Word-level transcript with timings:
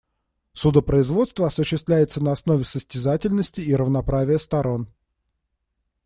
Судопроизводство 0.53 1.45
осуществляется 1.45 2.23
на 2.23 2.31
основе 2.31 2.63
состязательности 2.63 3.61
и 3.61 3.71
равноправия 3.75 4.39
сторон. 4.39 4.89